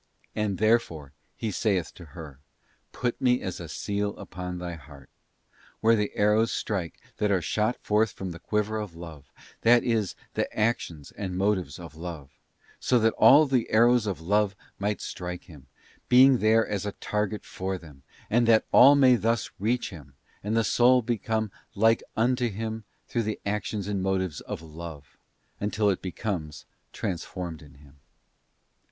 [0.35, 2.39] And therefore He saith to her,
[2.91, 5.11] 'Put Me as a; seal upon thy heart't—
[5.79, 10.15] where the arrows strike that are shot forth from the quiver of love, that is,
[10.33, 12.31] the actions and motives of love
[12.79, 15.67] —so that all the arrows of love might; strike Him,
[16.09, 20.15] being there as a target for them, and that all | may thus reach Him,
[20.43, 25.19] and the soul become like unto Him through the actions and motions of love
[25.59, 27.99] until it becomes transformed in Him.